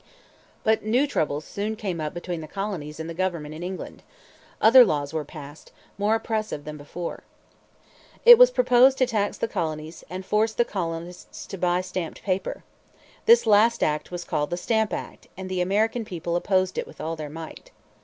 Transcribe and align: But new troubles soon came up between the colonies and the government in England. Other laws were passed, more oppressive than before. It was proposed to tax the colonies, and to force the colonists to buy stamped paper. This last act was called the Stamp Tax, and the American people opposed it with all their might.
But 0.63 0.83
new 0.83 1.05
troubles 1.05 1.45
soon 1.45 1.75
came 1.75 2.01
up 2.01 2.11
between 2.11 2.41
the 2.41 2.47
colonies 2.47 2.99
and 2.99 3.07
the 3.07 3.13
government 3.13 3.53
in 3.53 3.61
England. 3.61 4.01
Other 4.59 4.83
laws 4.83 5.13
were 5.13 5.23
passed, 5.23 5.71
more 5.95 6.15
oppressive 6.15 6.63
than 6.63 6.75
before. 6.75 7.21
It 8.25 8.39
was 8.39 8.49
proposed 8.49 8.97
to 8.97 9.05
tax 9.05 9.37
the 9.37 9.47
colonies, 9.47 10.03
and 10.09 10.23
to 10.23 10.27
force 10.27 10.53
the 10.53 10.65
colonists 10.65 11.45
to 11.45 11.55
buy 11.55 11.81
stamped 11.81 12.23
paper. 12.23 12.63
This 13.27 13.45
last 13.45 13.83
act 13.83 14.09
was 14.09 14.23
called 14.23 14.49
the 14.49 14.57
Stamp 14.57 14.89
Tax, 14.89 15.27
and 15.37 15.49
the 15.49 15.61
American 15.61 16.03
people 16.03 16.35
opposed 16.35 16.79
it 16.79 16.87
with 16.87 16.99
all 16.99 17.15
their 17.15 17.29
might. 17.29 17.69